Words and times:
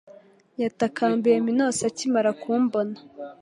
yatakambiye 0.61 1.35
Minos 1.47 1.77
akimara 1.89 2.31
kumbona 2.41 2.97